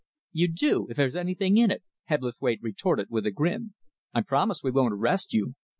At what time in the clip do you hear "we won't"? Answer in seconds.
4.63-4.95